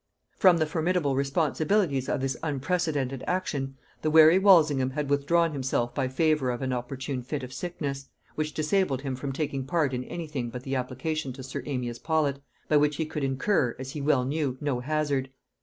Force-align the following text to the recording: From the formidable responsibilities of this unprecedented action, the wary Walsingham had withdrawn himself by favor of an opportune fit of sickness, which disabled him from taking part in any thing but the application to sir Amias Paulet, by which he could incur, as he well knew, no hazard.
From 0.35 0.57
the 0.57 0.65
formidable 0.65 1.15
responsibilities 1.15 2.09
of 2.09 2.21
this 2.21 2.35
unprecedented 2.41 3.23
action, 3.27 3.77
the 4.01 4.09
wary 4.09 4.39
Walsingham 4.39 4.89
had 4.89 5.11
withdrawn 5.11 5.51
himself 5.51 5.93
by 5.93 6.07
favor 6.07 6.49
of 6.49 6.63
an 6.63 6.73
opportune 6.73 7.21
fit 7.21 7.43
of 7.43 7.53
sickness, 7.53 8.09
which 8.33 8.55
disabled 8.55 9.03
him 9.03 9.15
from 9.15 9.31
taking 9.31 9.63
part 9.63 9.93
in 9.93 10.03
any 10.05 10.25
thing 10.25 10.49
but 10.49 10.63
the 10.63 10.75
application 10.75 11.33
to 11.33 11.43
sir 11.43 11.61
Amias 11.67 11.99
Paulet, 12.01 12.39
by 12.67 12.77
which 12.77 12.95
he 12.95 13.05
could 13.05 13.23
incur, 13.23 13.75
as 13.77 13.91
he 13.91 14.01
well 14.01 14.25
knew, 14.25 14.57
no 14.59 14.79
hazard. 14.79 15.29